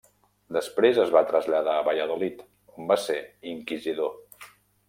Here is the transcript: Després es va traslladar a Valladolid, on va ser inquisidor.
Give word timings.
Després 0.55 1.01
es 1.03 1.11
va 1.15 1.21
traslladar 1.33 1.75
a 1.81 1.85
Valladolid, 1.89 2.41
on 2.77 2.91
va 2.93 3.01
ser 3.07 3.19
inquisidor. 3.55 4.19